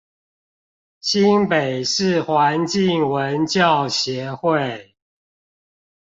[0.99, 4.95] 新北市環境文教協會